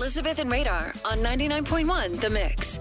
[0.00, 2.78] Elizabeth and Radar on 99.1 The Mix.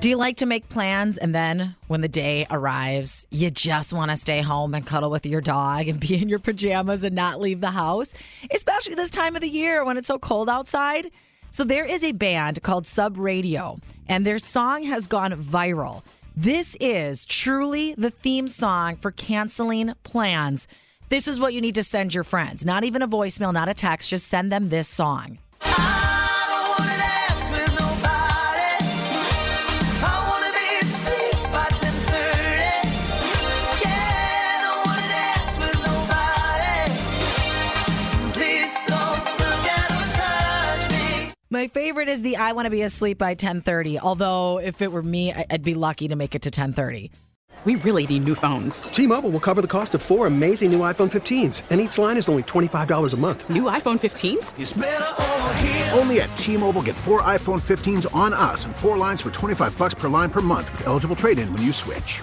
[0.00, 4.10] Do you like to make plans and then when the day arrives, you just want
[4.10, 7.42] to stay home and cuddle with your dog and be in your pajamas and not
[7.42, 8.14] leave the house?
[8.50, 11.10] Especially this time of the year when it's so cold outside.
[11.50, 13.78] So there is a band called Sub Radio,
[14.08, 16.02] and their song has gone viral.
[16.34, 20.68] This is truly the theme song for canceling plans.
[21.10, 22.64] This is what you need to send your friends.
[22.64, 25.36] Not even a voicemail, not a text, just send them this song.
[41.52, 43.98] My favorite is the I want to be asleep by 10:30.
[43.98, 47.10] Although if it were me, I- I'd be lucky to make it to 10:30.
[47.66, 48.84] We really need new phones.
[48.84, 52.26] T-Mobile will cover the cost of four amazing new iPhone 15s, and each line is
[52.26, 53.44] only $25 a month.
[53.50, 54.54] New iPhone 15s?
[55.92, 59.94] Only at T-Mobile get four iPhone 15s on us and four lines for 25 bucks
[59.94, 62.22] per line per month with eligible trade-in when you switch.